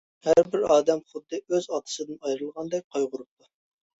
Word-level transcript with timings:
ھەر 0.27 0.39
بىر 0.53 0.63
ئادەم 0.75 1.01
خۇددى 1.11 1.39
ئۆز 1.51 1.67
ئاتىسىدىن 1.77 2.17
ئايرىلغاندەك 2.25 2.87
قايغۇرۇپتۇ. 2.97 3.49